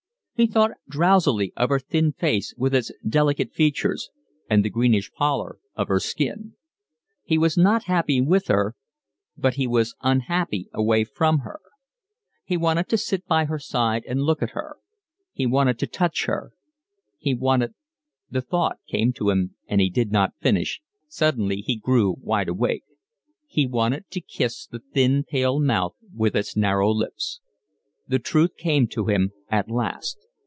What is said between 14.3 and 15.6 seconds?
at her, he